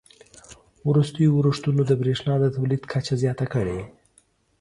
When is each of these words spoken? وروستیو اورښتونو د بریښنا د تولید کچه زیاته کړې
وروستیو 0.89 1.35
اورښتونو 1.35 1.81
د 1.85 1.91
بریښنا 2.01 2.33
د 2.39 2.45
تولید 2.55 2.83
کچه 2.91 3.13
زیاته 3.21 3.45
کړې 3.53 3.79